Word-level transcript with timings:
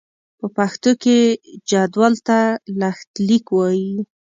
په 0.39 0.47
پښتو 0.57 0.91
کې 1.03 1.17
جدول 1.69 2.13
ته 2.27 2.39
لښتليک 2.79 3.45
وايي. 3.51 3.93